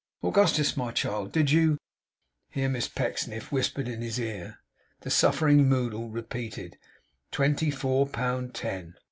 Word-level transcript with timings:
Augustus, 0.23 0.75
my 0.75 0.91
child, 0.91 1.31
did 1.31 1.51
you' 1.51 1.77
Here 2.55 2.69
Miss 2.69 2.87
Pecksniff 2.87 3.51
whispered 3.51 3.87
in 3.87 4.01
his 4.01 4.17
ear. 4.17 4.57
The 5.01 5.11
suffering 5.11 5.69
Moddle 5.69 6.09
repeated: 6.11 6.79
'Twenty 7.29 7.69
four 7.69 8.07
pound 8.07 8.55
ten! 8.55 8.95